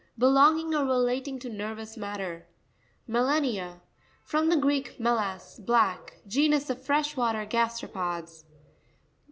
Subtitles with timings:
[0.17, 2.47] Belonging or relating to nervous matter.
[3.07, 6.21] Mera'n1a.—From the Greek, melas, black.
[6.25, 8.45] Genus of fresh water gas teropods.